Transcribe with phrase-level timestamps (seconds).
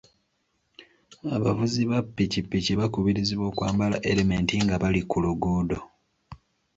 [1.35, 5.79] Abavuzi ba piki piki bakubirizibwa okwambala elementi nga bali ku luguudo